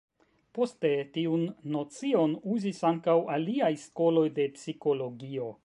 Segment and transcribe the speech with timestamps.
[0.57, 1.43] Poste tiun
[1.75, 5.53] nocion uzis ankaŭ aliaj skoloj de psikologio.